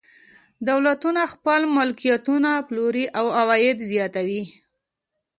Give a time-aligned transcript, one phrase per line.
[0.69, 4.43] دولتونه خپل ملکیتونه پلوري او عواید زیاتوي.